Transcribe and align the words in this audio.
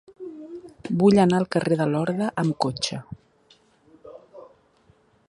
Vull 1.01 1.19
anar 1.23 1.41
al 1.41 1.45
carrer 1.55 1.77
de 1.81 1.87
Lorda 1.91 2.31
amb 2.45 2.57
cotxe. 2.67 3.05